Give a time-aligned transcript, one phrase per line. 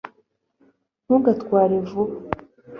[1.05, 2.15] ntugatware vuba